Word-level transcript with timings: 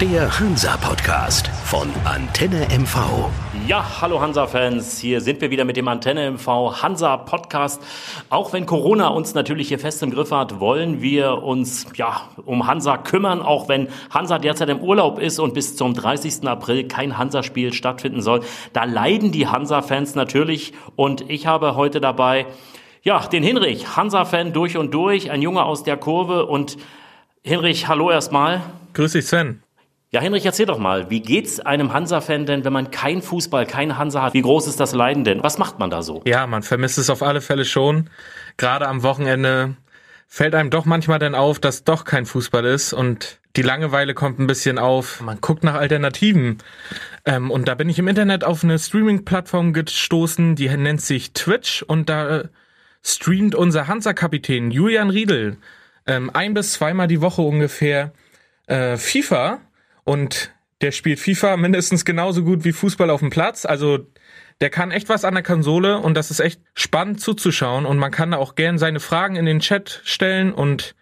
Der 0.00 0.40
Hansa-Podcast 0.40 1.48
von 1.64 1.88
Antenne 2.04 2.66
MV. 2.70 3.28
Ja, 3.66 4.00
hallo 4.00 4.20
Hansa-Fans, 4.20 4.98
hier 4.98 5.20
sind 5.20 5.42
wir 5.42 5.50
wieder 5.50 5.66
mit 5.66 5.76
dem 5.76 5.88
Antenne 5.88 6.30
MV 6.30 6.82
Hansa-Podcast. 6.82 7.82
Auch 8.30 8.54
wenn 8.54 8.64
Corona 8.64 9.08
uns 9.08 9.34
natürlich 9.34 9.68
hier 9.68 9.78
fest 9.78 10.02
im 10.02 10.10
Griff 10.10 10.32
hat, 10.32 10.58
wollen 10.58 11.02
wir 11.02 11.42
uns 11.42 11.86
ja 11.96 12.28
um 12.46 12.66
Hansa 12.66 12.96
kümmern, 12.96 13.42
auch 13.42 13.68
wenn 13.68 13.88
Hansa 14.08 14.38
derzeit 14.38 14.70
im 14.70 14.80
Urlaub 14.80 15.18
ist 15.18 15.38
und 15.38 15.52
bis 15.52 15.76
zum 15.76 15.92
30. 15.92 16.48
April 16.48 16.88
kein 16.88 17.18
Hansa-Spiel 17.18 17.74
stattfinden 17.74 18.22
soll. 18.22 18.40
Da 18.72 18.84
leiden 18.84 19.32
die 19.32 19.48
Hansa-Fans 19.48 20.14
natürlich 20.14 20.72
und 20.96 21.28
ich 21.28 21.46
habe 21.46 21.76
heute 21.76 22.00
dabei 22.00 22.46
ja, 23.02 23.18
den 23.26 23.42
Hinrich, 23.42 23.96
Hansa-Fan 23.96 24.52
durch 24.52 24.76
und 24.76 24.92
durch, 24.92 25.30
ein 25.30 25.42
Junge 25.42 25.64
aus 25.64 25.84
der 25.84 25.96
Kurve 25.96 26.46
und 26.46 26.76
Hinrich, 27.42 27.88
hallo 27.88 28.10
erstmal. 28.10 28.60
Grüß 28.92 29.12
dich, 29.12 29.26
Sven. 29.26 29.62
Ja, 30.10 30.20
Henrich, 30.20 30.44
erzähl 30.44 30.66
doch 30.66 30.78
mal, 30.78 31.08
wie 31.08 31.20
geht's 31.20 31.58
einem 31.58 31.92
Hansa-Fan 31.92 32.44
denn, 32.44 32.64
wenn 32.64 32.72
man 32.72 32.90
kein 32.90 33.22
Fußball, 33.22 33.64
kein 33.64 33.96
Hansa 33.96 34.22
hat? 34.22 34.34
Wie 34.34 34.42
groß 34.42 34.66
ist 34.66 34.78
das 34.78 34.92
Leiden 34.92 35.24
denn? 35.24 35.42
Was 35.42 35.56
macht 35.56 35.78
man 35.78 35.88
da 35.88 36.02
so? 36.02 36.20
Ja, 36.26 36.46
man 36.46 36.62
vermisst 36.62 36.98
es 36.98 37.08
auf 37.08 37.22
alle 37.22 37.40
Fälle 37.40 37.64
schon. 37.64 38.10
Gerade 38.58 38.88
am 38.88 39.02
Wochenende 39.02 39.76
fällt 40.26 40.54
einem 40.54 40.68
doch 40.68 40.84
manchmal 40.84 41.18
dann 41.18 41.34
auf, 41.34 41.58
dass 41.60 41.84
doch 41.84 42.04
kein 42.04 42.26
Fußball 42.26 42.64
ist 42.66 42.92
und 42.92 43.38
die 43.56 43.62
Langeweile 43.62 44.12
kommt 44.12 44.38
ein 44.38 44.46
bisschen 44.46 44.78
auf. 44.78 45.22
Man 45.22 45.40
guckt 45.40 45.64
nach 45.64 45.74
Alternativen. 45.74 46.58
Ähm, 47.24 47.50
und 47.50 47.68
da 47.68 47.74
bin 47.74 47.88
ich 47.88 47.98
im 47.98 48.08
Internet 48.08 48.44
auf 48.44 48.64
eine 48.64 48.78
Streaming-Plattform 48.78 49.72
gestoßen, 49.72 50.56
die 50.56 50.68
nennt 50.68 51.00
sich 51.00 51.32
Twitch 51.32 51.82
und 51.82 52.10
da 52.10 52.40
äh, 52.40 52.48
streamt 53.02 53.54
unser 53.54 53.88
Hansa-Kapitän 53.88 54.70
Julian 54.70 55.08
Riedel 55.08 55.56
ähm, 56.10 56.30
ein 56.32 56.54
bis 56.54 56.72
zweimal 56.74 57.06
die 57.06 57.20
Woche 57.20 57.42
ungefähr 57.42 58.12
äh, 58.66 58.96
FIFA 58.96 59.60
und 60.04 60.52
der 60.80 60.92
spielt 60.92 61.20
FIFA 61.20 61.56
mindestens 61.56 62.04
genauso 62.04 62.42
gut 62.42 62.64
wie 62.64 62.72
Fußball 62.72 63.10
auf 63.10 63.20
dem 63.20 63.30
Platz. 63.30 63.64
Also 63.66 64.06
der 64.60 64.70
kann 64.70 64.90
echt 64.90 65.08
was 65.08 65.24
an 65.24 65.34
der 65.34 65.42
Konsole 65.42 65.98
und 65.98 66.14
das 66.14 66.30
ist 66.30 66.40
echt 66.40 66.60
spannend 66.74 67.20
zuzuschauen 67.20 67.86
und 67.86 67.98
man 67.98 68.10
kann 68.10 68.32
da 68.32 68.38
auch 68.38 68.54
gern 68.54 68.78
seine 68.78 69.00
Fragen 69.00 69.36
in 69.36 69.46
den 69.46 69.60
Chat 69.60 70.00
stellen 70.04 70.52
und 70.52 70.94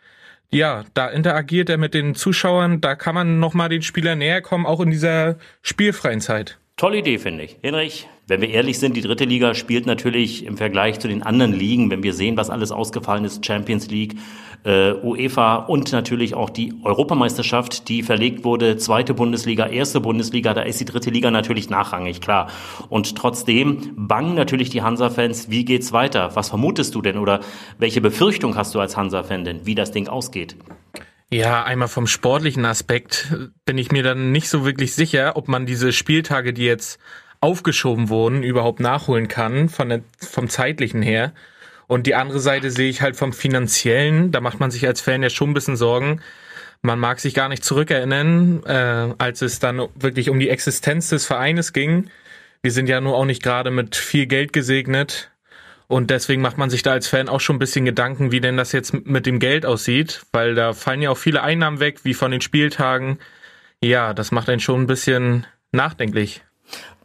ja, 0.51 0.85
da 0.95 1.09
interagiert 1.09 1.69
er 1.69 1.77
mit 1.77 1.93
den 1.93 2.15
Zuschauern, 2.15 2.81
da 2.81 2.95
kann 2.95 3.15
man 3.15 3.39
nochmal 3.39 3.69
den 3.69 3.83
Spieler 3.83 4.15
näher 4.15 4.41
kommen, 4.41 4.65
auch 4.65 4.81
in 4.81 4.91
dieser 4.91 5.37
spielfreien 5.63 6.21
Zeit. 6.21 6.59
Tolle 6.77 6.99
Idee, 6.99 7.19
finde 7.19 7.45
ich. 7.45 7.59
Hinrich, 7.61 8.09
wenn 8.29 8.43
wir 8.43 8.51
ehrlich 8.51 8.79
sind, 8.79 8.95
die 8.95 9.01
dritte 9.01 9.25
Liga 9.25 9.55
spielt 9.55 9.87
natürlich 9.87 10.45
im 10.45 10.59
Vergleich 10.59 11.01
zu 11.01 11.09
den 11.09 11.23
anderen 11.23 11.55
Ligen, 11.55 11.91
wenn 11.91 12.03
wir 12.03 12.13
sehen, 12.13 12.37
was 12.37 12.51
alles 12.51 12.71
ausgefallen 12.71 13.25
ist, 13.25 13.45
Champions 13.45 13.89
League, 13.89 14.17
äh, 14.65 14.93
UEFA 14.93 15.57
und 15.57 15.91
natürlich 15.93 16.35
auch 16.35 16.51
die 16.51 16.75
Europameisterschaft, 16.83 17.89
die 17.89 18.03
verlegt 18.03 18.45
wurde, 18.45 18.77
zweite 18.77 19.15
Bundesliga, 19.15 19.67
erste 19.67 20.01
Bundesliga, 20.01 20.53
da 20.53 20.61
ist 20.61 20.79
die 20.79 20.85
dritte 20.85 21.09
Liga 21.09 21.31
natürlich 21.31 21.71
nachrangig, 21.71 22.21
klar. 22.21 22.51
Und 22.91 23.17
trotzdem 23.17 23.95
bangen 23.97 24.35
natürlich 24.35 24.69
die 24.69 24.83
Hansa-Fans, 24.83 25.49
wie 25.49 25.65
geht's 25.65 25.93
weiter? 25.93 26.37
Was 26.37 26.51
vermutest 26.51 26.95
du 26.95 27.01
denn 27.01 27.17
oder 27.17 27.41
welche 27.79 28.03
Befürchtung 28.03 28.57
hast 28.57 28.75
du 28.75 28.81
als 28.81 28.95
Hansa-Fan 28.95 29.45
denn, 29.45 29.65
wie 29.65 29.75
das 29.75 29.91
Ding 29.91 30.07
ausgeht? 30.07 30.55
Ja, 31.31 31.63
einmal 31.63 31.89
vom 31.89 32.07
sportlichen 32.07 32.65
Aspekt 32.65 33.35
bin 33.65 33.77
ich 33.77 33.93
mir 33.93 34.03
dann 34.03 34.33
nicht 34.33 34.49
so 34.49 34.65
wirklich 34.65 34.95
sicher, 34.95 35.37
ob 35.37 35.49
man 35.49 35.67
diese 35.67 35.93
Spieltage, 35.93 36.55
die 36.55 36.65
jetzt 36.65 36.99
aufgeschoben 37.41 38.09
wurden, 38.09 38.43
überhaupt 38.43 38.81
nachholen 38.81 39.29
kann, 39.29 39.69
von 39.69 39.89
der, 39.89 40.01
vom 40.19 40.49
zeitlichen 40.49 41.03
her. 41.03 41.33
Und 41.87 42.07
die 42.07 42.15
andere 42.15 42.41
Seite 42.41 42.71
sehe 42.71 42.91
ich 42.91 43.01
halt 43.01 43.17
vom 43.17 43.33
finanziellen, 43.33 44.31
da 44.31 44.41
macht 44.41 44.61
man 44.61 44.71
sich 44.71 44.87
als 44.87 45.01
Fan 45.01 45.23
ja 45.23 45.31
schon 45.31 45.51
ein 45.51 45.55
bisschen 45.55 45.77
Sorgen. 45.77 46.21
Man 46.83 46.99
mag 46.99 47.19
sich 47.19 47.35
gar 47.35 47.49
nicht 47.49 47.65
zurückerinnern, 47.65 48.63
äh, 48.65 49.15
als 49.19 49.43
es 49.43 49.59
dann 49.59 49.89
wirklich 49.95 50.31
um 50.31 50.39
die 50.39 50.51
Existenz 50.51 51.09
des 51.09 51.27
Vereines 51.27 51.73
ging. 51.73 52.11
Wir 52.63 52.73
sind 52.73 52.89
ja 52.89 53.01
nur 53.01 53.17
auch 53.17 53.25
nicht 53.25 53.43
gerade 53.43 53.71
mit 53.71 53.97
viel 53.97 54.27
Geld 54.27 54.53
gesegnet. 54.53 55.31
Und 55.89 56.11
deswegen 56.11 56.43
macht 56.43 56.59
man 56.59 56.69
sich 56.69 56.83
da 56.83 56.93
als 56.93 57.09
Fan 57.09 57.31
auch 57.31 57.41
schon 57.41 57.57
ein 57.57 57.61
bisschen 57.61 57.87
Gedanken, 57.87 58.31
wie 58.31 58.41
denn 58.41 58.59
das 58.59 58.73
jetzt 58.73 58.93
mit 59.07 59.25
dem 59.25 59.39
Geld 59.39 59.65
aussieht, 59.65 60.23
weil 60.33 60.55
da 60.55 60.75
fallen 60.75 61.01
ja 61.01 61.11
auch 61.11 61.17
viele 61.17 61.43
Einnahmen 61.43 61.81
weg, 61.81 62.01
wie 62.05 62.13
von 62.13 62.31
den 62.31 62.43
Spieltagen. 62.43 63.19
Ja, 63.83 64.13
das 64.13 64.31
macht 64.31 64.51
einen 64.51 64.61
schon 64.61 64.83
ein 64.83 64.87
bisschen 64.87 65.47
nachdenklich. 65.73 66.43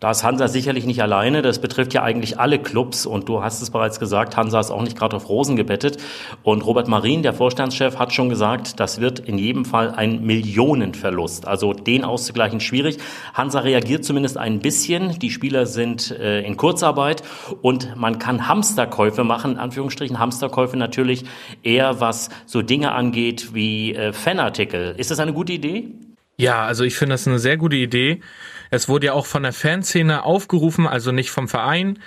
Da 0.04 0.12
ist 0.12 0.26
Hansa 0.26 0.50
sicherlich 0.50 0.86
nicht 0.86 1.02
alleine. 1.02 1.42
Das 1.42 1.60
betrifft 1.60 1.94
ja 1.94 2.04
eigentlich 2.04 2.38
alle 2.38 2.60
Clubs. 2.60 3.06
Und 3.06 3.30
du 3.30 3.42
hast 3.42 3.62
es 3.62 3.70
bereits 3.70 4.02
gesagt, 4.02 4.36
Hansa 4.36 4.60
ist 4.60 4.70
auch 4.70 4.82
nicht 4.82 4.98
gerade 4.98 5.16
auf 5.16 5.30
Rosen 5.30 5.56
gebettet. 5.56 5.96
Und 6.44 6.66
Robert 6.66 6.90
Marin, 6.90 7.24
der 7.24 7.32
Vorstandschef, 7.34 7.98
hat 8.00 8.12
schon 8.12 8.28
gesagt, 8.28 8.82
das 8.82 9.00
wird 9.00 9.20
in 9.20 9.38
jedem 9.38 9.64
Fall 9.64 9.92
ein 9.92 10.22
Millionenverlust. 10.26 11.48
Also 11.48 11.72
den 11.72 12.04
auszugleichen 12.04 12.60
schwierig. 12.60 12.98
Hansa 13.34 13.60
reagiert 13.60 14.04
zumindest 14.04 14.38
ein 14.38 14.60
bisschen. 14.60 15.20
Die 15.20 15.30
Spieler 15.30 15.66
sind 15.66 16.12
äh, 16.12 16.42
in 16.42 16.58
Kurzarbeit 16.58 17.24
und 17.62 17.96
man 17.96 18.20
kann 18.20 18.50
Hamsterkäufe 18.50 19.24
machen. 19.24 19.54
In 19.54 19.58
Anführungsstrichen 19.58 20.20
Hamsterkäufe 20.20 20.76
natürlich 20.76 21.24
eher 21.64 22.02
was 22.02 22.30
so 22.46 22.62
Dinge 22.62 22.92
angeht 22.92 23.54
wie 23.54 23.96
äh, 23.96 24.12
Fanartikel. 24.12 24.96
Ist 24.98 25.12
das 25.12 25.20
eine 25.20 25.32
gute 25.32 25.54
Idee? 25.54 25.92
Ja, 26.36 26.66
also 26.66 26.84
ich 26.84 26.96
finde 26.96 27.14
das 27.14 27.26
eine 27.26 27.40
sehr 27.40 27.58
gute 27.58 27.76
Idee. 27.76 28.20
Es 28.74 28.90
wurde 28.90 29.06
ja 29.06 29.14
auch 29.14 29.28
von 29.28 29.44
der 29.44 29.54
Fanszene 29.54 30.24
aufgerufen, 30.24 30.88
also 30.88 31.12
nicht 31.12 31.30
vom 31.30 31.48
Verein, 31.48 32.00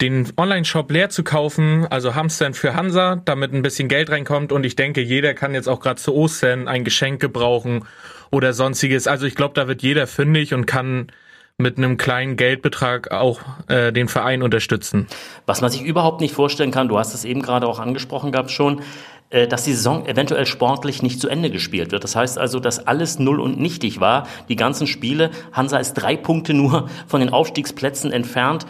den 0.00 0.26
Online-Shop 0.36 0.90
leer 0.90 1.10
zu 1.10 1.22
kaufen, 1.22 1.86
also 1.90 2.16
Hamstern 2.16 2.54
für 2.54 2.74
Hansa, 2.74 3.22
damit 3.24 3.54
ein 3.54 3.62
bisschen 3.62 3.86
Geld 3.86 4.10
reinkommt. 4.10 4.50
Und 4.50 4.66
ich 4.66 4.74
denke, 4.74 5.00
jeder 5.00 5.32
kann 5.34 5.54
jetzt 5.54 5.68
auch 5.68 5.78
gerade 5.78 6.00
zu 6.00 6.12
Ostern 6.12 6.66
ein 6.66 6.82
Geschenk 6.82 7.20
gebrauchen 7.20 7.84
oder 8.32 8.52
sonstiges. 8.52 9.06
Also 9.06 9.26
ich 9.26 9.36
glaube, 9.36 9.54
da 9.54 9.68
wird 9.68 9.82
jeder 9.82 10.08
fündig 10.08 10.54
und 10.54 10.66
kann 10.66 11.12
mit 11.56 11.78
einem 11.78 11.96
kleinen 11.98 12.36
Geldbetrag 12.36 13.12
auch 13.12 13.40
äh, 13.68 13.92
den 13.92 14.08
Verein 14.08 14.42
unterstützen. 14.42 15.06
Was 15.46 15.60
man 15.60 15.70
sich 15.70 15.82
überhaupt 15.82 16.20
nicht 16.20 16.34
vorstellen 16.34 16.72
kann, 16.72 16.88
du 16.88 16.98
hast 16.98 17.14
es 17.14 17.24
eben 17.24 17.42
gerade 17.42 17.68
auch 17.68 17.78
angesprochen 17.78 18.32
gehabt 18.32 18.50
schon, 18.50 18.82
dass 19.30 19.64
die 19.64 19.74
Saison 19.74 20.06
eventuell 20.06 20.46
sportlich 20.46 21.02
nicht 21.02 21.20
zu 21.20 21.28
Ende 21.28 21.50
gespielt 21.50 21.92
wird. 21.92 22.02
Das 22.02 22.16
heißt 22.16 22.38
also, 22.38 22.60
dass 22.60 22.86
alles 22.86 23.18
null 23.18 23.40
und 23.40 23.60
nichtig 23.60 24.00
war. 24.00 24.26
Die 24.48 24.56
ganzen 24.56 24.86
Spiele, 24.86 25.30
Hansa 25.52 25.78
ist 25.78 25.94
drei 25.94 26.16
Punkte 26.16 26.54
nur 26.54 26.88
von 27.06 27.20
den 27.20 27.28
Aufstiegsplätzen 27.30 28.10
entfernt. 28.10 28.66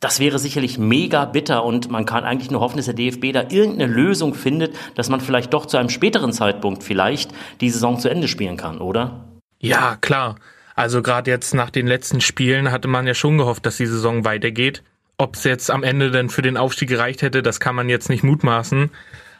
Das 0.00 0.20
wäre 0.20 0.38
sicherlich 0.38 0.78
mega 0.78 1.24
bitter 1.24 1.64
und 1.64 1.90
man 1.90 2.06
kann 2.06 2.24
eigentlich 2.24 2.50
nur 2.50 2.60
hoffen, 2.60 2.76
dass 2.76 2.86
der 2.86 2.94
DFB 2.94 3.32
da 3.32 3.42
irgendeine 3.50 3.92
Lösung 3.92 4.32
findet, 4.32 4.76
dass 4.94 5.08
man 5.08 5.20
vielleicht 5.20 5.52
doch 5.52 5.66
zu 5.66 5.76
einem 5.76 5.88
späteren 5.88 6.32
Zeitpunkt 6.32 6.84
vielleicht 6.84 7.32
die 7.60 7.68
Saison 7.68 7.98
zu 7.98 8.08
Ende 8.08 8.28
spielen 8.28 8.56
kann, 8.56 8.78
oder? 8.78 9.24
Ja, 9.58 9.96
klar. 10.00 10.36
Also 10.76 11.02
gerade 11.02 11.32
jetzt 11.32 11.52
nach 11.52 11.70
den 11.70 11.88
letzten 11.88 12.20
Spielen 12.20 12.70
hatte 12.70 12.86
man 12.86 13.08
ja 13.08 13.14
schon 13.14 13.38
gehofft, 13.38 13.66
dass 13.66 13.76
die 13.76 13.86
Saison 13.86 14.24
weitergeht. 14.24 14.84
Ob 15.16 15.34
es 15.34 15.42
jetzt 15.42 15.68
am 15.68 15.82
Ende 15.82 16.12
denn 16.12 16.30
für 16.30 16.42
den 16.42 16.56
Aufstieg 16.56 16.88
gereicht 16.88 17.22
hätte, 17.22 17.42
das 17.42 17.58
kann 17.58 17.74
man 17.74 17.88
jetzt 17.88 18.08
nicht 18.08 18.22
mutmaßen. 18.22 18.90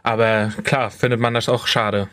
Aber 0.09 0.53
klar, 0.65 0.91
findet 0.91 1.21
man 1.21 1.35
das 1.35 1.51
auch 1.51 1.67
schade. 1.67 2.09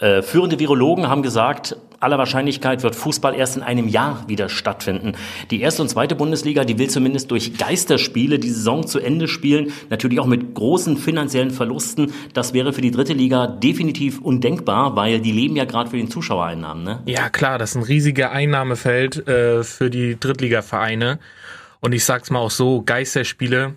Äh, 0.00 0.22
führende 0.22 0.58
Virologen 0.58 1.08
haben 1.08 1.22
gesagt, 1.22 1.76
aller 2.00 2.18
Wahrscheinlichkeit 2.18 2.82
wird 2.82 2.96
Fußball 2.96 3.36
erst 3.36 3.56
in 3.56 3.62
einem 3.62 3.86
Jahr 3.86 4.24
wieder 4.26 4.48
stattfinden. 4.48 5.12
Die 5.52 5.60
erste 5.60 5.82
und 5.82 5.88
zweite 5.88 6.16
Bundesliga, 6.16 6.64
die 6.64 6.80
will 6.80 6.90
zumindest 6.90 7.30
durch 7.30 7.56
Geisterspiele 7.56 8.40
die 8.40 8.50
Saison 8.50 8.84
zu 8.88 8.98
Ende 8.98 9.28
spielen. 9.28 9.72
Natürlich 9.88 10.18
auch 10.18 10.26
mit 10.26 10.56
großen 10.56 10.96
finanziellen 10.96 11.52
Verlusten. 11.52 12.12
Das 12.34 12.54
wäre 12.54 12.72
für 12.72 12.80
die 12.80 12.90
dritte 12.90 13.12
Liga 13.12 13.46
definitiv 13.46 14.20
undenkbar, 14.20 14.96
weil 14.96 15.20
die 15.20 15.30
leben 15.30 15.54
ja 15.54 15.64
gerade 15.64 15.90
für 15.90 15.98
den 15.98 16.10
Zuschauereinnahmen. 16.10 16.82
Ne? 16.82 17.02
Ja 17.06 17.28
klar, 17.28 17.58
das 17.58 17.70
ist 17.70 17.76
ein 17.76 17.84
riesiger 17.84 18.32
Einnahmefeld 18.32 19.28
äh, 19.28 19.62
für 19.62 19.90
die 19.90 20.18
Drittligavereine. 20.18 21.20
Und 21.78 21.92
ich 21.92 22.04
sag's 22.04 22.30
mal 22.30 22.40
auch 22.40 22.50
so, 22.50 22.82
Geisterspiele, 22.82 23.74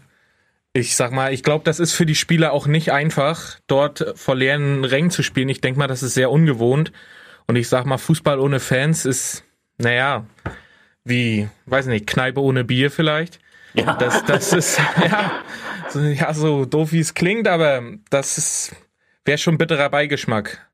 ich 0.75 0.97
sag 0.97 1.13
mal, 1.13 1.33
ich 1.33 1.41
glaube, 1.41 1.63
das 1.63 1.79
ist 1.79 1.93
für 1.93 2.05
die 2.05 2.15
Spieler 2.15 2.51
auch 2.51 2.67
nicht 2.67 2.91
einfach, 2.91 3.59
dort 3.65 4.13
vor 4.15 4.35
leeren 4.35 4.83
Rängen 4.83 5.09
zu 5.09 5.23
spielen. 5.23 5.47
Ich 5.47 5.61
denke 5.61 5.79
mal, 5.79 5.87
das 5.87 6.03
ist 6.03 6.15
sehr 6.15 6.29
ungewohnt. 6.29 6.91
Und 7.47 7.55
ich 7.55 7.69
sag 7.69 7.85
mal, 7.85 7.97
Fußball 7.97 8.39
ohne 8.39 8.59
Fans 8.59 9.05
ist, 9.05 9.45
naja, 9.77 10.25
wie, 11.05 11.47
weiß 11.65 11.85
nicht, 11.85 12.07
Kneipe 12.07 12.41
ohne 12.41 12.65
Bier 12.65 12.91
vielleicht. 12.91 13.39
Ja. 13.73 13.93
Das, 13.93 14.25
das 14.25 14.51
ist, 14.51 14.77
ja, 15.01 15.31
so, 15.89 16.01
ja, 16.01 16.33
so 16.33 16.65
doof 16.65 16.91
wie 16.91 16.99
es 16.99 17.13
klingt, 17.13 17.47
aber 17.47 17.81
das 18.09 18.37
ist, 18.37 18.75
wäre 19.23 19.37
schon 19.37 19.57
bitterer 19.57 19.89
Beigeschmack. 19.89 20.67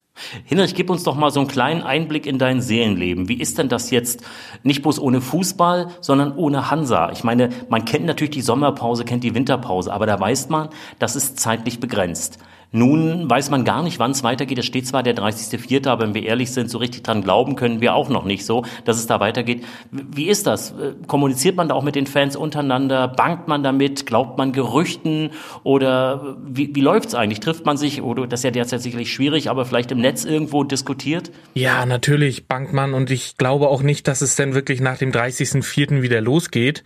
Hinrich, 0.46 0.76
gib 0.76 0.90
uns 0.90 1.04
doch 1.04 1.16
mal 1.16 1.32
so 1.32 1.40
einen 1.40 1.50
kleinen 1.50 1.82
Einblick 1.82 2.26
in 2.26 2.38
dein 2.38 2.62
Seelenleben. 2.62 3.30
Wie 3.30 3.40
ist 3.40 3.58
denn 3.58 3.70
das 3.70 3.92
jetzt 3.92 4.24
nicht 4.64 4.82
bloß 4.82 5.00
ohne 5.00 5.22
Fußball, 5.22 5.88
sondern 6.02 6.36
ohne 6.36 6.70
Hansa? 6.70 7.12
Ich 7.12 7.24
meine, 7.24 7.50
man 7.70 7.86
kennt 7.86 8.06
natürlich 8.06 8.32
die 8.32 8.42
Sommerpause, 8.42 9.06
kennt 9.06 9.24
die 9.24 9.36
Winterpause, 9.36 9.92
aber 9.92 10.06
da 10.06 10.20
weiß 10.20 10.50
man, 10.50 10.70
das 11.00 11.16
ist 11.16 11.40
zeitlich 11.40 11.80
begrenzt. 11.80 12.40
Nun 12.74 13.30
weiß 13.30 13.50
man 13.50 13.66
gar 13.66 13.84
nicht, 13.84 14.00
wann 14.00 14.12
es 14.12 14.24
weitergeht. 14.24 14.58
Es 14.58 14.66
steht 14.66 14.88
zwar 14.88 15.04
der 15.04 15.16
30.04., 15.16 15.90
aber 15.90 16.04
wenn 16.04 16.14
wir 16.14 16.24
ehrlich 16.24 16.52
sind, 16.52 16.70
so 16.70 16.78
richtig 16.78 17.04
dran 17.04 17.22
glauben 17.22 17.58
können 17.58 17.82
wir 17.82 17.94
auch 17.94 18.08
noch 18.08 18.24
nicht 18.24 18.46
so, 18.46 18.64
dass 18.86 18.98
es 18.98 19.08
da 19.08 19.20
weitergeht. 19.20 19.66
Wie 19.92 20.30
ist 20.30 20.48
das? 20.48 20.72
Äh, 20.72 20.94
kommuniziert 21.06 21.58
man 21.58 21.68
da 21.68 21.76
auch 21.76 21.84
mit 21.84 21.96
den 21.96 22.08
Fans 22.08 22.38
untereinander? 22.38 23.10
Bangt 23.10 23.50
man 23.50 23.62
damit? 23.62 24.06
Glaubt 24.06 24.38
man 24.38 24.54
Gerüchten? 24.54 25.32
Oder 25.64 26.38
wie, 26.46 26.74
wie 26.74 26.82
läuft's 26.82 27.14
eigentlich? 27.14 27.42
Trifft 27.42 27.66
man 27.66 27.76
sich? 27.76 28.02
Oder 28.02 28.26
das 28.26 28.40
ist 28.40 28.44
ja 28.46 28.52
derzeit 28.52 28.82
sicherlich 28.82 29.12
schwierig, 29.12 29.50
aber 29.50 29.66
vielleicht 29.66 29.92
im 29.92 30.00
Netz 30.00 30.24
irgendwo 30.24 30.64
diskutiert? 30.64 31.30
Ja, 31.54 31.86
natürlich 31.86 32.48
bangt 32.48 32.72
man 32.72 32.94
und 32.94 33.12
ich 33.12 33.36
glaube 33.36 33.68
auch 33.68 33.84
nicht, 33.84 34.08
dass 34.08 34.22
es 34.22 34.38
denn 34.38 34.54
wirklich 34.54 34.80
nach 34.80 34.98
dem 34.98 35.12
30.04. 35.12 36.02
wieder 36.02 36.22
losgeht. 36.22 36.86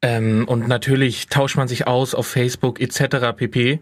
Ähm, 0.00 0.44
und 0.46 0.68
natürlich 0.68 1.28
tauscht 1.28 1.56
man 1.56 1.66
sich 1.66 1.88
aus 1.88 2.14
auf 2.14 2.26
Facebook 2.28 2.80
etc. 2.80 3.36
pp. 3.36 3.80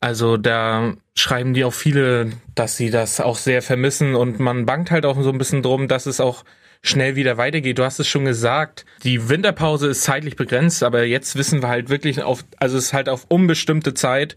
Also 0.00 0.36
da 0.36 0.94
schreiben 1.14 1.54
die 1.54 1.64
auch 1.64 1.72
viele, 1.72 2.30
dass 2.54 2.76
sie 2.76 2.90
das 2.90 3.20
auch 3.20 3.36
sehr 3.36 3.62
vermissen 3.62 4.14
und 4.14 4.38
man 4.38 4.66
bangt 4.66 4.90
halt 4.90 5.06
auch 5.06 5.20
so 5.20 5.30
ein 5.30 5.38
bisschen 5.38 5.62
drum, 5.62 5.88
dass 5.88 6.06
es 6.06 6.20
auch 6.20 6.44
schnell 6.82 7.16
wieder 7.16 7.36
weitergeht. 7.36 7.78
Du 7.78 7.84
hast 7.84 7.98
es 7.98 8.06
schon 8.08 8.24
gesagt, 8.24 8.84
die 9.02 9.28
Winterpause 9.28 9.88
ist 9.88 10.02
zeitlich 10.02 10.36
begrenzt, 10.36 10.82
aber 10.82 11.04
jetzt 11.04 11.36
wissen 11.36 11.62
wir 11.62 11.68
halt 11.68 11.88
wirklich 11.88 12.22
auf, 12.22 12.44
also 12.58 12.76
es 12.78 12.86
ist 12.86 12.92
halt 12.92 13.08
auf 13.08 13.24
unbestimmte 13.28 13.94
Zeit 13.94 14.36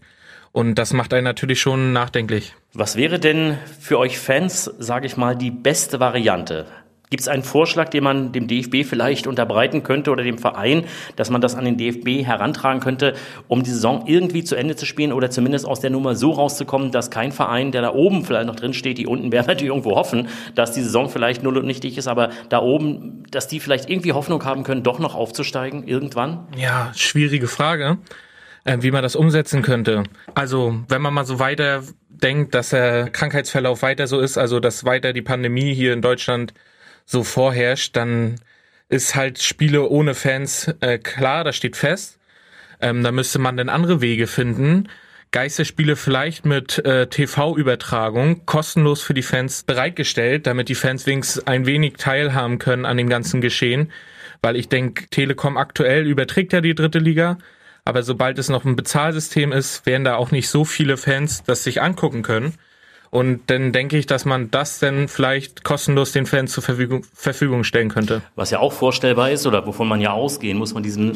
und 0.52 0.74
das 0.76 0.92
macht 0.92 1.14
einen 1.14 1.24
natürlich 1.24 1.60
schon 1.60 1.92
nachdenklich. 1.92 2.54
Was 2.72 2.96
wäre 2.96 3.18
denn 3.18 3.58
für 3.80 3.98
euch 3.98 4.18
Fans, 4.18 4.64
sage 4.78 5.06
ich 5.06 5.16
mal, 5.16 5.36
die 5.36 5.50
beste 5.50 6.00
Variante? 6.00 6.66
Gibt 7.10 7.22
es 7.22 7.28
einen 7.28 7.42
Vorschlag, 7.42 7.88
den 7.88 8.04
man 8.04 8.30
dem 8.30 8.46
DFB 8.46 8.88
vielleicht 8.88 9.26
unterbreiten 9.26 9.82
könnte 9.82 10.12
oder 10.12 10.22
dem 10.22 10.38
Verein, 10.38 10.84
dass 11.16 11.28
man 11.28 11.40
das 11.40 11.56
an 11.56 11.64
den 11.64 11.76
DFB 11.76 12.24
herantragen 12.24 12.80
könnte, 12.80 13.14
um 13.48 13.64
die 13.64 13.70
Saison 13.70 14.04
irgendwie 14.06 14.44
zu 14.44 14.54
Ende 14.54 14.76
zu 14.76 14.86
spielen 14.86 15.12
oder 15.12 15.28
zumindest 15.28 15.66
aus 15.66 15.80
der 15.80 15.90
Nummer 15.90 16.14
so 16.14 16.30
rauszukommen, 16.30 16.92
dass 16.92 17.10
kein 17.10 17.32
Verein, 17.32 17.72
der 17.72 17.82
da 17.82 17.92
oben 17.92 18.24
vielleicht 18.24 18.46
noch 18.46 18.54
drin 18.54 18.74
steht, 18.74 18.96
die 18.96 19.08
unten 19.08 19.32
werden 19.32 19.46
natürlich 19.48 19.70
irgendwo 19.70 19.96
hoffen, 19.96 20.28
dass 20.54 20.70
die 20.70 20.82
Saison 20.82 21.08
vielleicht 21.08 21.42
null 21.42 21.58
und 21.58 21.66
nichtig 21.66 21.98
ist, 21.98 22.06
aber 22.06 22.30
da 22.48 22.60
oben, 22.60 23.24
dass 23.32 23.48
die 23.48 23.58
vielleicht 23.58 23.90
irgendwie 23.90 24.12
Hoffnung 24.12 24.44
haben 24.44 24.62
können, 24.62 24.84
doch 24.84 25.00
noch 25.00 25.16
aufzusteigen 25.16 25.88
irgendwann? 25.88 26.46
Ja, 26.56 26.92
schwierige 26.94 27.48
Frage, 27.48 27.98
äh, 28.62 28.78
wie 28.82 28.92
man 28.92 29.02
das 29.02 29.16
umsetzen 29.16 29.62
könnte. 29.62 30.04
Also, 30.36 30.78
wenn 30.88 31.02
man 31.02 31.12
mal 31.12 31.24
so 31.24 31.40
weiter 31.40 31.82
denkt, 32.08 32.54
dass 32.54 32.68
der 32.68 33.10
Krankheitsverlauf 33.10 33.82
weiter 33.82 34.06
so 34.06 34.20
ist, 34.20 34.38
also 34.38 34.60
dass 34.60 34.84
weiter 34.84 35.12
die 35.12 35.22
Pandemie 35.22 35.74
hier 35.74 35.92
in 35.92 36.02
Deutschland 36.02 36.54
so 37.10 37.24
vorherrscht, 37.24 37.96
dann 37.96 38.36
ist 38.88 39.14
halt 39.14 39.42
Spiele 39.42 39.88
ohne 39.88 40.14
Fans 40.14 40.72
äh, 40.80 40.98
klar, 40.98 41.44
das 41.44 41.56
steht 41.56 41.76
fest. 41.76 42.18
Ähm, 42.80 43.02
da 43.02 43.12
müsste 43.12 43.38
man 43.38 43.56
dann 43.56 43.68
andere 43.68 44.00
Wege 44.00 44.26
finden. 44.26 44.88
Geisterspiele 45.32 45.96
vielleicht 45.96 46.44
mit 46.44 46.84
äh, 46.84 47.08
TV-Übertragung 47.08 48.46
kostenlos 48.46 49.02
für 49.02 49.14
die 49.14 49.22
Fans 49.22 49.62
bereitgestellt, 49.62 50.46
damit 50.46 50.68
die 50.68 50.74
Fans 50.74 51.06
wenigstens 51.06 51.46
ein 51.46 51.66
wenig 51.66 51.94
teilhaben 51.98 52.58
können 52.58 52.84
an 52.84 52.96
dem 52.96 53.08
ganzen 53.08 53.40
Geschehen. 53.40 53.92
Weil 54.42 54.56
ich 54.56 54.68
denke, 54.68 55.08
Telekom 55.08 55.56
aktuell 55.56 56.06
überträgt 56.06 56.52
ja 56.52 56.60
die 56.60 56.74
dritte 56.74 56.98
Liga, 56.98 57.38
aber 57.84 58.02
sobald 58.02 58.38
es 58.38 58.48
noch 58.48 58.64
ein 58.64 58.76
Bezahlsystem 58.76 59.52
ist, 59.52 59.84
werden 59.86 60.04
da 60.04 60.16
auch 60.16 60.30
nicht 60.30 60.48
so 60.48 60.64
viele 60.64 60.96
Fans 60.96 61.42
das 61.44 61.64
sich 61.64 61.82
angucken 61.82 62.22
können. 62.22 62.54
Und 63.10 63.40
dann 63.48 63.72
denke 63.72 63.98
ich, 63.98 64.06
dass 64.06 64.24
man 64.24 64.50
das 64.52 64.78
dann 64.78 65.08
vielleicht 65.08 65.64
kostenlos 65.64 66.12
den 66.12 66.26
Fans 66.26 66.52
zur 66.52 66.62
Verfügung, 66.62 67.04
Verfügung 67.12 67.64
stellen 67.64 67.88
könnte. 67.88 68.22
Was 68.36 68.50
ja 68.50 68.60
auch 68.60 68.72
vorstellbar 68.72 69.32
ist 69.32 69.46
oder 69.46 69.66
wovon 69.66 69.88
man 69.88 70.00
ja 70.00 70.12
ausgehen 70.12 70.56
muss, 70.56 70.72
man 70.72 70.84
diesem, 70.84 71.12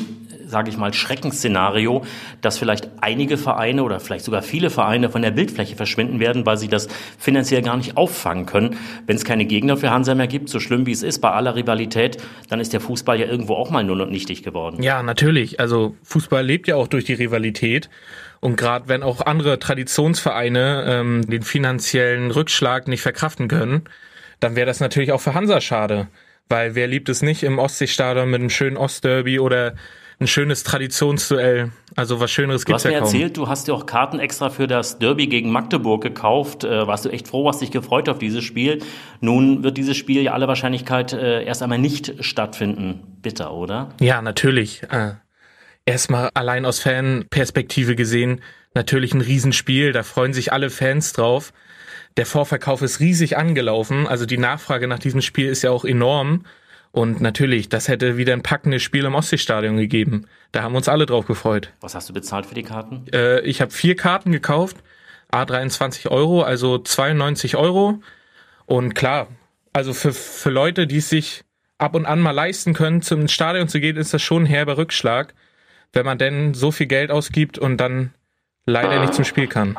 sage 0.46 0.70
ich 0.70 0.76
mal, 0.76 0.92
Schreckensszenario, 0.92 2.04
dass 2.40 2.58
vielleicht 2.58 2.88
einige 3.00 3.36
Vereine 3.36 3.82
oder 3.82 4.00
vielleicht 4.00 4.24
sogar 4.24 4.42
viele 4.42 4.70
Vereine 4.70 5.10
von 5.10 5.22
der 5.22 5.30
Bildfläche 5.30 5.76
verschwinden 5.76 6.20
werden, 6.20 6.46
weil 6.46 6.56
sie 6.56 6.68
das 6.68 6.88
finanziell 7.18 7.62
gar 7.62 7.76
nicht 7.76 7.96
auffangen 7.96 8.46
können. 8.46 8.76
Wenn 9.06 9.16
es 9.16 9.24
keine 9.24 9.44
Gegner 9.44 9.76
für 9.76 9.90
Hansa 9.90 10.14
mehr 10.14 10.26
gibt, 10.26 10.48
so 10.48 10.60
schlimm 10.60 10.86
wie 10.86 10.92
es 10.92 11.02
ist, 11.02 11.20
bei 11.20 11.30
aller 11.30 11.54
Rivalität, 11.56 12.18
dann 12.48 12.60
ist 12.60 12.72
der 12.72 12.80
Fußball 12.80 13.18
ja 13.18 13.26
irgendwo 13.26 13.54
auch 13.54 13.70
mal 13.70 13.84
null 13.84 14.00
und 14.00 14.10
nichtig 14.10 14.42
geworden. 14.42 14.82
Ja, 14.82 15.02
natürlich. 15.02 15.60
Also 15.60 15.96
Fußball 16.02 16.44
lebt 16.44 16.68
ja 16.68 16.76
auch 16.76 16.88
durch 16.88 17.04
die 17.04 17.14
Rivalität. 17.14 17.88
Und 18.40 18.56
gerade 18.56 18.88
wenn 18.88 19.02
auch 19.02 19.22
andere 19.22 19.58
Traditionsvereine 19.58 20.84
ähm, 20.86 21.26
den 21.26 21.42
finanziellen 21.42 22.30
Rückschlag 22.30 22.88
nicht 22.88 23.00
verkraften 23.00 23.48
können, 23.48 23.84
dann 24.40 24.56
wäre 24.56 24.66
das 24.66 24.80
natürlich 24.80 25.12
auch 25.12 25.20
für 25.20 25.32
Hansa 25.32 25.62
schade. 25.62 26.08
Weil 26.48 26.74
wer 26.74 26.86
liebt 26.86 27.08
es 27.08 27.22
nicht 27.22 27.42
im 27.42 27.58
Ostseestadion 27.58 28.28
mit 28.30 28.40
einem 28.40 28.50
schönen 28.50 28.76
Ostderby 28.76 29.38
oder 29.38 29.74
ein 30.20 30.26
schönes 30.26 30.62
Traditionsduell. 30.62 31.72
Also 31.96 32.20
was 32.20 32.30
Schöneres 32.30 32.64
gibt's 32.64 32.84
ja 32.84 32.90
kaum. 32.90 32.98
Du 32.98 33.04
hast 33.04 33.12
mir 33.12 33.18
erzählt, 33.18 33.36
du 33.36 33.48
hast 33.48 33.68
dir 33.68 33.74
auch 33.74 33.86
Karten 33.86 34.18
extra 34.18 34.50
für 34.50 34.66
das 34.66 34.98
Derby 34.98 35.26
gegen 35.26 35.50
Magdeburg 35.50 36.02
gekauft. 36.02 36.64
Äh, 36.64 36.86
warst 36.86 37.04
du 37.04 37.08
echt 37.08 37.28
froh, 37.28 37.48
hast 37.48 37.60
dich 37.60 37.70
gefreut 37.70 38.08
auf 38.08 38.18
dieses 38.18 38.44
Spiel. 38.44 38.80
Nun 39.20 39.62
wird 39.62 39.76
dieses 39.76 39.96
Spiel 39.96 40.22
ja 40.22 40.32
aller 40.32 40.48
Wahrscheinlichkeit 40.48 41.12
äh, 41.12 41.44
erst 41.44 41.62
einmal 41.62 41.78
nicht 41.78 42.14
stattfinden. 42.20 43.18
Bitter, 43.22 43.52
oder? 43.54 43.90
Ja, 44.00 44.22
natürlich. 44.22 44.82
Äh, 44.90 45.14
erstmal 45.86 46.30
allein 46.34 46.64
aus 46.64 46.80
Fanperspektive 46.80 47.96
gesehen 47.96 48.40
natürlich 48.74 49.14
ein 49.14 49.20
Riesenspiel. 49.20 49.92
Da 49.92 50.02
freuen 50.02 50.32
sich 50.32 50.52
alle 50.52 50.70
Fans 50.70 51.12
drauf. 51.12 51.52
Der 52.16 52.26
Vorverkauf 52.26 52.82
ist 52.82 53.00
riesig 53.00 53.36
angelaufen. 53.36 54.06
Also 54.06 54.26
die 54.26 54.38
Nachfrage 54.38 54.86
nach 54.86 54.98
diesem 54.98 55.20
Spiel 55.20 55.48
ist 55.48 55.62
ja 55.62 55.70
auch 55.70 55.84
enorm. 55.84 56.44
Und 56.94 57.20
natürlich, 57.20 57.68
das 57.68 57.88
hätte 57.88 58.16
wieder 58.16 58.32
ein 58.32 58.42
packendes 58.42 58.82
Spiel 58.82 59.04
im 59.04 59.14
Ostseestadion 59.14 59.76
gegeben. 59.76 60.26
Da 60.52 60.62
haben 60.62 60.76
uns 60.76 60.88
alle 60.88 61.06
drauf 61.06 61.26
gefreut. 61.26 61.72
Was 61.80 61.94
hast 61.94 62.08
du 62.08 62.12
bezahlt 62.12 62.46
für 62.46 62.54
die 62.54 62.62
Karten? 62.62 63.06
Äh, 63.12 63.40
ich 63.40 63.60
habe 63.60 63.72
vier 63.72 63.96
Karten 63.96 64.30
gekauft. 64.30 64.76
A23 65.32 66.08
Euro, 66.10 66.42
also 66.42 66.78
92 66.78 67.56
Euro. 67.56 68.00
Und 68.66 68.94
klar, 68.94 69.26
also 69.72 69.92
für, 69.92 70.12
für 70.12 70.50
Leute, 70.50 70.86
die 70.86 70.98
es 70.98 71.08
sich 71.08 71.42
ab 71.78 71.96
und 71.96 72.06
an 72.06 72.20
mal 72.20 72.30
leisten 72.30 72.74
können, 72.74 73.02
zum 73.02 73.26
Stadion 73.26 73.66
zu 73.66 73.80
gehen, 73.80 73.96
ist 73.96 74.14
das 74.14 74.22
schon 74.22 74.44
ein 74.44 74.46
herber 74.46 74.78
Rückschlag 74.78 75.34
wenn 75.94 76.04
man 76.04 76.18
denn 76.18 76.54
so 76.54 76.70
viel 76.70 76.86
Geld 76.86 77.10
ausgibt 77.10 77.58
und 77.58 77.78
dann 77.78 78.12
leider 78.66 79.00
nicht 79.00 79.14
zum 79.14 79.24
Spiel 79.24 79.46
kann. 79.46 79.76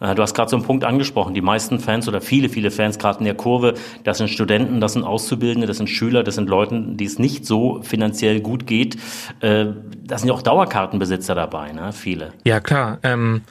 Du 0.00 0.22
hast 0.22 0.34
gerade 0.34 0.50
so 0.50 0.56
einen 0.56 0.64
Punkt 0.64 0.84
angesprochen. 0.84 1.34
Die 1.34 1.40
meisten 1.40 1.78
Fans 1.78 2.08
oder 2.08 2.20
viele, 2.20 2.48
viele 2.48 2.70
Fans 2.70 2.98
gerade 2.98 3.20
in 3.20 3.24
der 3.24 3.34
Kurve, 3.34 3.74
das 4.04 4.18
sind 4.18 4.28
Studenten, 4.28 4.80
das 4.80 4.94
sind 4.94 5.04
Auszubildende, 5.04 5.66
das 5.66 5.76
sind 5.76 5.88
Schüler, 5.88 6.22
das 6.22 6.34
sind 6.34 6.48
Leute, 6.48 6.82
die 6.88 7.04
es 7.04 7.18
nicht 7.18 7.46
so 7.46 7.82
finanziell 7.82 8.40
gut 8.40 8.66
geht. 8.66 8.96
Äh, 9.40 9.66
da 10.04 10.18
sind 10.18 10.28
ja 10.28 10.34
auch 10.34 10.42
Dauerkartenbesitzer 10.42 11.34
dabei, 11.34 11.72
ne? 11.72 11.92
Viele. 11.92 12.32
Ja, 12.44 12.60
klar. 12.60 12.98
Ähm, 13.02 13.42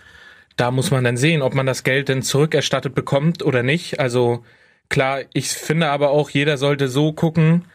da 0.58 0.72
muss 0.72 0.92
man 0.92 1.04
dann 1.04 1.18
sehen, 1.18 1.42
ob 1.42 1.54
man 1.54 1.66
das 1.66 1.84
Geld 1.84 2.10
denn 2.10 2.22
zurückerstattet 2.22 2.94
bekommt 2.94 3.44
oder 3.44 3.64
nicht. 3.64 4.00
Also 4.00 4.44
klar, 4.90 5.22
ich 5.34 5.50
finde 5.50 5.90
aber 5.90 6.12
auch, 6.12 6.30
jeder 6.30 6.58
sollte 6.58 6.88
so 6.88 7.14
gucken, 7.14 7.66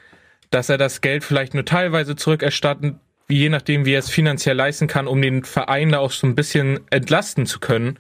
dass 0.50 0.68
er 0.68 0.78
das 0.78 1.00
Geld 1.00 1.24
vielleicht 1.24 1.54
nur 1.54 1.64
teilweise 1.64 2.14
zurückerstatten 2.14 3.00
je 3.28 3.48
nachdem, 3.48 3.84
wie 3.84 3.92
er 3.92 3.98
es 3.98 4.10
finanziell 4.10 4.56
leisten 4.56 4.86
kann, 4.86 5.06
um 5.06 5.20
den 5.20 5.44
Verein 5.44 5.90
da 5.90 5.98
auch 5.98 6.12
so 6.12 6.26
ein 6.26 6.34
bisschen 6.34 6.80
entlasten 6.90 7.46
zu 7.46 7.60
können. 7.60 7.98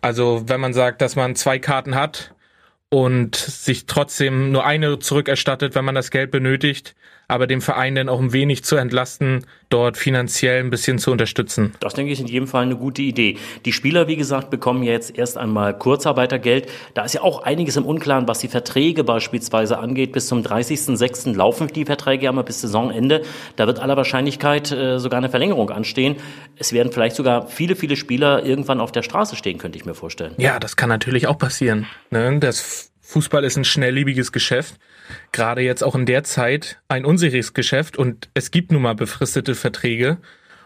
Also 0.00 0.44
wenn 0.46 0.60
man 0.60 0.72
sagt, 0.72 1.00
dass 1.00 1.16
man 1.16 1.36
zwei 1.36 1.58
Karten 1.58 1.94
hat 1.94 2.34
und 2.88 3.36
sich 3.36 3.86
trotzdem 3.86 4.52
nur 4.52 4.64
eine 4.64 4.98
zurückerstattet, 4.98 5.74
wenn 5.74 5.84
man 5.84 5.94
das 5.94 6.10
Geld 6.10 6.30
benötigt, 6.30 6.94
aber 7.28 7.46
dem 7.46 7.60
Verein 7.60 7.94
dann 7.94 8.08
auch 8.08 8.20
ein 8.20 8.32
wenig 8.32 8.64
zu 8.64 8.76
entlasten, 8.76 9.44
dort 9.68 9.98
finanziell 9.98 10.60
ein 10.60 10.70
bisschen 10.70 10.98
zu 10.98 11.12
unterstützen. 11.12 11.74
Das 11.78 11.92
denke 11.92 12.10
ich 12.10 12.20
in 12.20 12.26
jedem 12.26 12.48
Fall 12.48 12.62
eine 12.62 12.76
gute 12.76 13.02
Idee. 13.02 13.36
Die 13.66 13.74
Spieler, 13.74 14.08
wie 14.08 14.16
gesagt, 14.16 14.48
bekommen 14.48 14.82
jetzt 14.82 15.16
erst 15.16 15.36
einmal 15.36 15.76
Kurzarbeitergeld. 15.76 16.68
Da 16.94 17.04
ist 17.04 17.14
ja 17.14 17.20
auch 17.20 17.42
einiges 17.42 17.76
im 17.76 17.84
Unklaren, 17.84 18.26
was 18.26 18.38
die 18.38 18.48
Verträge 18.48 19.04
beispielsweise 19.04 19.78
angeht. 19.78 20.12
Bis 20.12 20.26
zum 20.26 20.40
30.06. 20.40 21.36
laufen 21.36 21.68
die 21.68 21.84
Verträge 21.84 22.24
ja 22.24 22.32
mal 22.32 22.42
bis 22.42 22.62
Saisonende. 22.62 23.22
Da 23.56 23.66
wird 23.66 23.78
aller 23.78 23.98
Wahrscheinlichkeit 23.98 24.72
äh, 24.72 24.98
sogar 24.98 25.18
eine 25.18 25.28
Verlängerung 25.28 25.68
anstehen. 25.68 26.16
Es 26.56 26.72
werden 26.72 26.90
vielleicht 26.92 27.14
sogar 27.14 27.46
viele, 27.48 27.76
viele 27.76 27.96
Spieler 27.96 28.42
irgendwann 28.44 28.80
auf 28.80 28.90
der 28.90 29.02
Straße 29.02 29.36
stehen, 29.36 29.58
könnte 29.58 29.76
ich 29.76 29.84
mir 29.84 29.94
vorstellen. 29.94 30.32
Ja, 30.38 30.58
das 30.58 30.76
kann 30.76 30.88
natürlich 30.88 31.26
auch 31.26 31.36
passieren. 31.36 31.86
Ne? 32.10 32.38
Das 32.38 32.90
Fußball 33.02 33.44
ist 33.44 33.58
ein 33.58 33.64
schnelllebiges 33.64 34.32
Geschäft 34.32 34.76
gerade 35.32 35.62
jetzt 35.62 35.82
auch 35.82 35.94
in 35.94 36.06
der 36.06 36.24
Zeit 36.24 36.80
ein 36.88 37.04
unsicheres 37.04 37.54
Geschäft 37.54 37.96
und 37.96 38.28
es 38.34 38.50
gibt 38.50 38.72
nun 38.72 38.82
mal 38.82 38.94
befristete 38.94 39.54
Verträge 39.54 40.18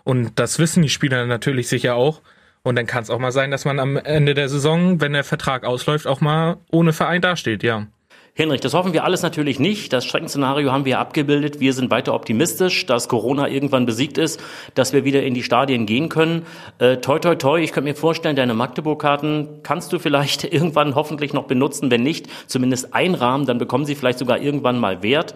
und 0.05 0.39
das 0.39 0.59
wissen 0.59 0.83
die 0.83 0.89
Spieler 0.89 1.27
natürlich 1.27 1.69
sicher 1.69 1.95
auch. 1.95 2.23
Und 2.65 2.77
dann 2.77 2.87
kann 2.87 3.03
es 3.03 3.11
auch 3.11 3.19
mal 3.19 3.33
sein, 3.33 3.51
dass 3.51 3.65
man 3.65 3.81
am 3.81 3.97
Ende 3.97 4.35
der 4.35 4.49
Saison, 4.49 5.01
wenn 5.01 5.13
der 5.13 5.25
Vertrag 5.25 5.65
ausläuft, 5.65 6.07
auch 6.07 6.21
mal 6.21 6.59
ohne 6.71 6.93
Verein 6.93 7.21
dasteht, 7.21 7.65
ja. 7.65 7.89
Hinrich, 8.35 8.63
das 8.63 8.73
hoffen 8.73 8.95
wir 8.95 9.05
alles 9.05 9.21
natürlich 9.21 9.61
nicht. 9.61 9.93
Das 9.93 10.07
Schreckensszenario 10.07 10.73
haben 10.73 10.87
wir 10.87 10.99
abgebildet. 10.99 11.61
Wir 11.61 11.75
sind 11.75 11.91
weiter 11.91 12.15
optimistisch, 12.15 12.87
dass 12.87 13.09
Corona 13.09 13.47
irgendwann 13.47 13.85
besiegt 13.85 14.17
ist, 14.17 14.43
dass 14.73 14.95
wir 14.95 15.05
wieder 15.05 15.23
in 15.23 15.35
die 15.35 15.43
Stadien 15.43 15.85
gehen 15.85 16.09
können. 16.09 16.47
Äh, 16.79 16.97
toi, 16.97 17.19
toi, 17.19 17.35
toi, 17.35 17.61
ich 17.63 17.73
könnte 17.73 17.91
mir 17.91 17.95
vorstellen, 17.95 18.35
deine 18.35 18.55
Magdeburg-Karten 18.55 19.61
kannst 19.63 19.93
du 19.93 19.99
vielleicht 19.99 20.45
irgendwann 20.51 20.95
hoffentlich 20.95 21.35
noch 21.35 21.45
benutzen. 21.45 21.91
Wenn 21.91 22.05
nicht, 22.05 22.27
zumindest 22.47 22.95
einrahmen, 22.95 23.47
dann 23.47 23.59
bekommen 23.59 23.85
sie 23.85 23.95
vielleicht 23.95 24.19
sogar 24.19 24.41
irgendwann 24.41 24.81
mal 24.81 25.03
Wert. 25.03 25.35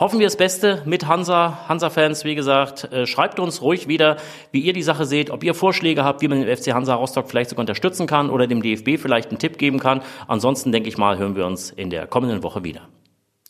Hoffen 0.00 0.18
wir 0.18 0.26
das 0.26 0.38
Beste 0.38 0.80
mit 0.86 1.06
Hansa, 1.06 1.58
Hansa-Fans, 1.68 2.24
wie 2.24 2.34
gesagt. 2.34 2.90
Äh, 2.90 3.06
schreibt 3.06 3.38
uns 3.38 3.60
ruhig 3.60 3.86
wieder, 3.86 4.16
wie 4.50 4.60
ihr 4.60 4.72
die 4.72 4.82
Sache 4.82 5.04
seht, 5.04 5.28
ob 5.28 5.44
ihr 5.44 5.52
Vorschläge 5.52 6.04
habt, 6.04 6.22
wie 6.22 6.28
man 6.28 6.40
den 6.40 6.56
FC 6.56 6.72
Hansa 6.72 6.94
Rostock 6.94 7.28
vielleicht 7.28 7.50
sogar 7.50 7.60
unterstützen 7.60 8.06
kann 8.06 8.30
oder 8.30 8.46
dem 8.46 8.62
DFB 8.62 8.98
vielleicht 8.98 9.28
einen 9.28 9.38
Tipp 9.38 9.58
geben 9.58 9.78
kann. 9.78 10.00
Ansonsten 10.26 10.72
denke 10.72 10.88
ich 10.88 10.96
mal, 10.96 11.18
hören 11.18 11.36
wir 11.36 11.44
uns 11.44 11.70
in 11.70 11.90
der 11.90 12.06
kommenden 12.06 12.42
Woche 12.42 12.64
wieder. 12.64 12.88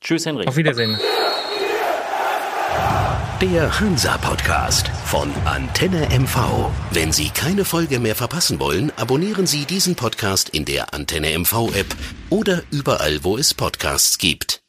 Tschüss, 0.00 0.26
Henrik. 0.26 0.48
Auf 0.48 0.56
Wiedersehen. 0.56 0.98
Der 3.40 3.80
Hansa-Podcast 3.80 4.88
von 5.04 5.30
Antenne 5.44 6.08
MV. 6.18 6.68
Wenn 6.90 7.12
Sie 7.12 7.30
keine 7.30 7.64
Folge 7.64 8.00
mehr 8.00 8.16
verpassen 8.16 8.58
wollen, 8.58 8.92
abonnieren 8.96 9.46
Sie 9.46 9.66
diesen 9.66 9.94
Podcast 9.94 10.48
in 10.48 10.64
der 10.64 10.92
Antenne 10.92 11.38
MV-App 11.38 11.94
oder 12.28 12.62
überall, 12.72 13.20
wo 13.22 13.38
es 13.38 13.54
Podcasts 13.54 14.18
gibt. 14.18 14.59